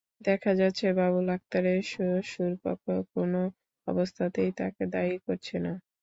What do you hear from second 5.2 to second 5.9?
করছে না।